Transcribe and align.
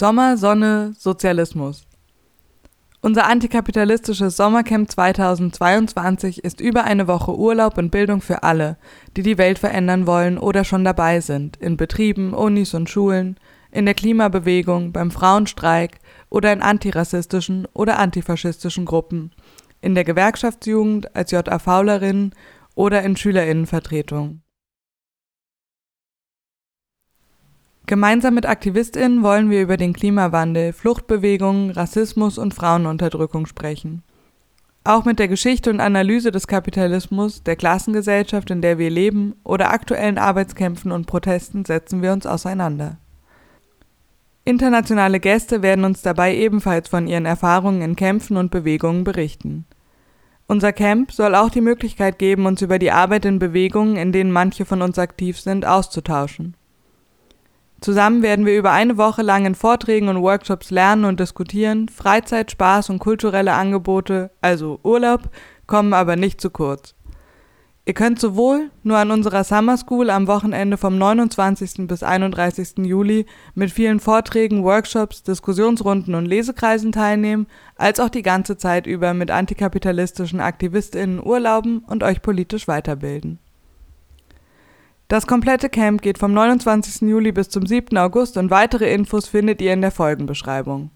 Sommer, 0.00 0.38
Sonne, 0.38 0.94
Sozialismus. 0.96 1.86
Unser 3.02 3.26
antikapitalistisches 3.26 4.34
Sommercamp 4.34 4.90
2022 4.90 6.42
ist 6.42 6.62
über 6.62 6.84
eine 6.84 7.06
Woche 7.06 7.36
Urlaub 7.36 7.76
und 7.76 7.90
Bildung 7.90 8.22
für 8.22 8.42
alle, 8.42 8.78
die 9.14 9.22
die 9.22 9.36
Welt 9.36 9.58
verändern 9.58 10.06
wollen 10.06 10.38
oder 10.38 10.64
schon 10.64 10.84
dabei 10.84 11.20
sind, 11.20 11.58
in 11.58 11.76
Betrieben, 11.76 12.32
Unis 12.32 12.72
und 12.72 12.88
Schulen, 12.88 13.38
in 13.72 13.84
der 13.84 13.92
Klimabewegung, 13.92 14.92
beim 14.92 15.10
Frauenstreik 15.10 15.98
oder 16.30 16.50
in 16.50 16.62
antirassistischen 16.62 17.68
oder 17.74 17.98
antifaschistischen 17.98 18.86
Gruppen, 18.86 19.32
in 19.82 19.94
der 19.94 20.04
Gewerkschaftsjugend 20.04 21.14
als 21.14 21.30
JAVlerin 21.30 22.32
oder 22.74 23.02
in 23.02 23.18
Schülerinnenvertretung. 23.18 24.40
Gemeinsam 27.90 28.34
mit 28.34 28.46
AktivistInnen 28.46 29.24
wollen 29.24 29.50
wir 29.50 29.60
über 29.60 29.76
den 29.76 29.92
Klimawandel, 29.92 30.72
Fluchtbewegungen, 30.72 31.72
Rassismus 31.72 32.38
und 32.38 32.54
Frauenunterdrückung 32.54 33.46
sprechen. 33.46 34.04
Auch 34.84 35.04
mit 35.04 35.18
der 35.18 35.26
Geschichte 35.26 35.70
und 35.70 35.80
Analyse 35.80 36.30
des 36.30 36.46
Kapitalismus, 36.46 37.42
der 37.42 37.56
Klassengesellschaft, 37.56 38.48
in 38.50 38.62
der 38.62 38.78
wir 38.78 38.90
leben, 38.90 39.34
oder 39.42 39.72
aktuellen 39.72 40.18
Arbeitskämpfen 40.18 40.92
und 40.92 41.08
Protesten 41.08 41.64
setzen 41.64 42.00
wir 42.00 42.12
uns 42.12 42.26
auseinander. 42.26 42.98
Internationale 44.44 45.18
Gäste 45.18 45.60
werden 45.62 45.84
uns 45.84 46.00
dabei 46.00 46.36
ebenfalls 46.36 46.88
von 46.88 47.08
ihren 47.08 47.26
Erfahrungen 47.26 47.82
in 47.82 47.96
Kämpfen 47.96 48.36
und 48.36 48.52
Bewegungen 48.52 49.02
berichten. 49.02 49.64
Unser 50.46 50.72
Camp 50.72 51.10
soll 51.10 51.34
auch 51.34 51.50
die 51.50 51.60
Möglichkeit 51.60 52.20
geben, 52.20 52.46
uns 52.46 52.62
über 52.62 52.78
die 52.78 52.92
Arbeit 52.92 53.24
in 53.24 53.40
Bewegungen, 53.40 53.96
in 53.96 54.12
denen 54.12 54.30
manche 54.30 54.64
von 54.64 54.80
uns 54.80 54.96
aktiv 54.96 55.40
sind, 55.40 55.66
auszutauschen. 55.66 56.54
Zusammen 57.80 58.22
werden 58.22 58.44
wir 58.44 58.58
über 58.58 58.72
eine 58.72 58.98
Woche 58.98 59.22
lang 59.22 59.46
in 59.46 59.54
Vorträgen 59.54 60.08
und 60.08 60.20
Workshops 60.20 60.70
lernen 60.70 61.06
und 61.06 61.18
diskutieren, 61.18 61.88
Freizeit, 61.88 62.50
Spaß 62.50 62.90
und 62.90 62.98
kulturelle 62.98 63.54
Angebote, 63.54 64.30
also 64.42 64.78
Urlaub, 64.82 65.30
kommen 65.66 65.94
aber 65.94 66.16
nicht 66.16 66.42
zu 66.42 66.50
kurz. 66.50 66.94
Ihr 67.86 67.94
könnt 67.94 68.20
sowohl 68.20 68.70
nur 68.82 68.98
an 68.98 69.10
unserer 69.10 69.42
Summer 69.42 69.78
School 69.78 70.10
am 70.10 70.26
Wochenende 70.26 70.76
vom 70.76 70.98
29. 70.98 71.88
bis 71.88 72.02
31. 72.02 72.86
Juli 72.86 73.24
mit 73.54 73.70
vielen 73.70 73.98
Vorträgen, 73.98 74.62
Workshops, 74.62 75.22
Diskussionsrunden 75.22 76.14
und 76.14 76.26
Lesekreisen 76.26 76.92
teilnehmen, 76.92 77.46
als 77.76 77.98
auch 77.98 78.10
die 78.10 78.22
ganze 78.22 78.58
Zeit 78.58 78.86
über 78.86 79.14
mit 79.14 79.30
antikapitalistischen 79.30 80.40
AktivistInnen 80.40 81.24
urlauben 81.24 81.78
und 81.86 82.02
euch 82.02 82.20
politisch 82.20 82.68
weiterbilden. 82.68 83.38
Das 85.10 85.26
komplette 85.26 85.68
Camp 85.68 86.02
geht 86.02 86.18
vom 86.18 86.32
29. 86.32 87.08
Juli 87.08 87.32
bis 87.32 87.48
zum 87.48 87.66
7. 87.66 87.98
August 87.98 88.36
und 88.36 88.52
weitere 88.52 88.94
Infos 88.94 89.26
findet 89.26 89.60
ihr 89.60 89.72
in 89.72 89.80
der 89.80 89.90
Folgenbeschreibung 89.90 90.92